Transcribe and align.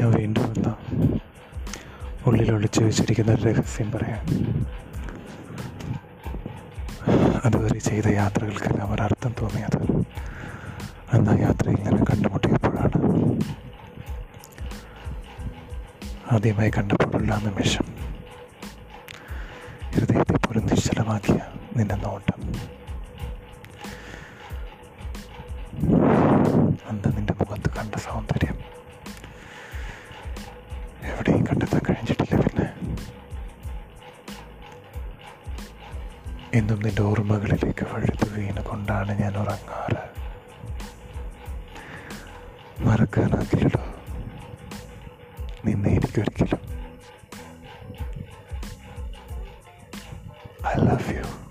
ഞാൻ 0.00 0.10
വീണ്ടും 0.10 0.42
വന്ന 0.42 0.76
ഉള്ളിൽ 2.26 2.52
ഒളിച്ചു 2.52 2.80
വെച്ചിരിക്കുന്ന 2.80 3.32
ഒരു 3.32 3.42
രഹസ്യം 3.42 3.90
പറയാം. 3.90 4.26
അതുവരെ 7.44 7.78
ചെയ്ത 7.78 8.06
യാത്രകൾക്കെല്ലാം 8.06 8.92
ഒരർത്ഥം 8.92 9.34
തോന്നിയത് 9.40 9.82
അന്ന് 11.12 11.40
യാത്രയിൽ 11.40 11.80
ഞാൻ 11.80 12.04
കണ്ടുമുട്ടിയപ്പോഴാണ്. 12.04 13.00
ആദ്യമായി 16.32 16.70
കണ്ടപ്പോഴുള്ള 16.70 17.40
നിമിഷം. 17.44 17.84
ഹൃദയത്തെ 19.94 20.32
പോലും 20.32 20.66
നിശ്ചലമാക്കിയ 20.66 21.38
നിന്റെ 21.76 21.94
നോട്ടം. 21.94 22.37
എവിടെയും 31.18 31.46
കണ്ടെത്താൻ 31.46 31.80
കഴിഞ്ഞിട്ടില്ല 31.88 32.40
പിന്നെ. 32.40 32.72
എന്നും 36.54 36.80
നിന്റെ 36.82 37.02
ഓർമ്മകളിലേക്ക് 37.02 37.84
വഴുത്തു 37.92 38.30
വീണ് 38.30 38.62
കൊണ്ടാണ് 38.62 39.20
ഞാൻ 39.20 39.36
ഉറങ്ങാറ്. 39.36 40.18
മറക്കാനാകില്ലടോ 42.80 43.82
നിന്നെ 45.64 45.90
എനിക്കൊരിക്കലും 45.90 46.60
ഐ 50.66 50.74
ലവ് 50.74 51.16
യു 51.16 51.47